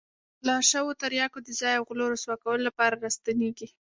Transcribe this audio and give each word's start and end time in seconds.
د 0.03 0.03
غلا 0.41 0.57
شوو 0.71 0.97
تریاکو 1.01 1.39
د 1.43 1.49
ځای 1.59 1.73
او 1.77 1.83
غلو 1.89 2.05
رسوا 2.13 2.35
کولو 2.43 2.61
لپاره 2.67 2.95
را 3.03 3.09
ستنېږي. 3.17 3.67